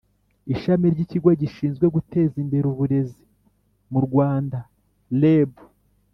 ishami 0.53 0.85
ry’ikigo 0.93 1.29
gishinzwe 1.41 1.85
guteza 1.95 2.35
imbere 2.43 2.65
uburezi 2.67 3.23
mu 3.91 3.99
rwanda 4.05 4.59
(reb) 5.21 5.51